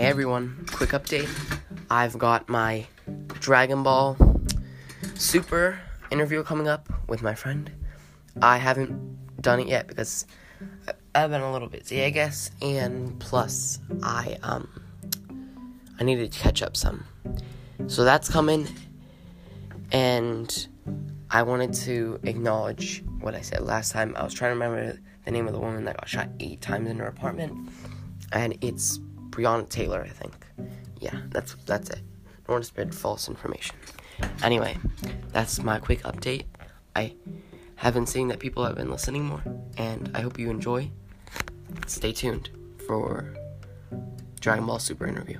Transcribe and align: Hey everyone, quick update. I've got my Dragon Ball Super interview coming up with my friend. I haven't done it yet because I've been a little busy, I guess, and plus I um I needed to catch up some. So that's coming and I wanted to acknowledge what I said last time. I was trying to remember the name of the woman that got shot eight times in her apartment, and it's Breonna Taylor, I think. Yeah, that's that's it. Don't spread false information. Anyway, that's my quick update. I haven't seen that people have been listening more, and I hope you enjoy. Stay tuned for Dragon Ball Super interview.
Hey 0.00 0.06
everyone, 0.06 0.64
quick 0.72 0.90
update. 0.92 1.28
I've 1.90 2.16
got 2.16 2.48
my 2.48 2.86
Dragon 3.34 3.82
Ball 3.82 4.16
Super 5.14 5.78
interview 6.10 6.42
coming 6.42 6.66
up 6.66 6.88
with 7.06 7.20
my 7.20 7.34
friend. 7.34 7.70
I 8.40 8.56
haven't 8.56 9.42
done 9.42 9.60
it 9.60 9.66
yet 9.66 9.88
because 9.88 10.24
I've 11.14 11.28
been 11.28 11.42
a 11.42 11.52
little 11.52 11.68
busy, 11.68 12.02
I 12.02 12.08
guess, 12.08 12.50
and 12.62 13.20
plus 13.20 13.78
I 14.02 14.38
um 14.42 14.68
I 15.98 16.04
needed 16.04 16.32
to 16.32 16.38
catch 16.38 16.62
up 16.62 16.78
some. 16.78 17.04
So 17.86 18.02
that's 18.02 18.30
coming 18.30 18.68
and 19.92 20.66
I 21.30 21.42
wanted 21.42 21.74
to 21.74 22.18
acknowledge 22.22 23.04
what 23.20 23.34
I 23.34 23.42
said 23.42 23.60
last 23.66 23.92
time. 23.92 24.16
I 24.16 24.24
was 24.24 24.32
trying 24.32 24.52
to 24.52 24.54
remember 24.54 24.98
the 25.26 25.30
name 25.30 25.46
of 25.46 25.52
the 25.52 25.60
woman 25.60 25.84
that 25.84 25.98
got 25.98 26.08
shot 26.08 26.30
eight 26.40 26.62
times 26.62 26.88
in 26.88 27.00
her 27.00 27.06
apartment, 27.06 27.68
and 28.32 28.56
it's 28.62 28.98
Breonna 29.30 29.68
Taylor, 29.68 30.02
I 30.02 30.08
think. 30.08 30.34
Yeah, 31.00 31.18
that's 31.28 31.54
that's 31.66 31.90
it. 31.90 32.00
Don't 32.46 32.64
spread 32.64 32.94
false 32.94 33.28
information. 33.28 33.76
Anyway, 34.42 34.76
that's 35.32 35.62
my 35.62 35.78
quick 35.78 36.02
update. 36.02 36.44
I 36.94 37.14
haven't 37.76 38.06
seen 38.06 38.28
that 38.28 38.38
people 38.40 38.64
have 38.64 38.74
been 38.76 38.90
listening 38.90 39.24
more, 39.24 39.42
and 39.78 40.10
I 40.14 40.20
hope 40.20 40.38
you 40.38 40.50
enjoy. 40.50 40.90
Stay 41.86 42.12
tuned 42.12 42.50
for 42.86 43.34
Dragon 44.40 44.66
Ball 44.66 44.78
Super 44.78 45.06
interview. 45.06 45.38